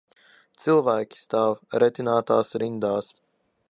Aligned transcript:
Cilvēki 0.63 1.21
stāv 1.25 1.55
retinātās 1.85 2.59
rindās. 2.65 3.17